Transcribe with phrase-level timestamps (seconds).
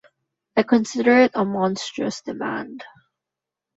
[0.57, 2.83] I consider it a monstrous demand.